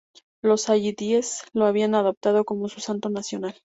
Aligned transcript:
Los 0.41 0.65
yazidíes 0.67 1.43
lo 1.53 1.65
habían 1.67 1.93
adoptado 1.93 2.43
como 2.43 2.67
su 2.69 2.79
santo 2.79 3.11
nacional. 3.11 3.53